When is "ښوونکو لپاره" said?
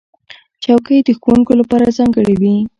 1.21-1.93